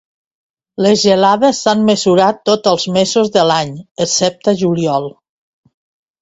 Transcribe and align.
Les 0.85 1.01
gelades 1.01 1.59
s'han 1.65 1.83
mesurat 1.89 2.39
tots 2.51 2.71
els 2.71 2.87
mesos 2.97 3.29
de 3.37 3.45
l'any 3.51 3.75
excepte 4.07 4.53
el 4.55 4.59
juliol. 4.65 5.07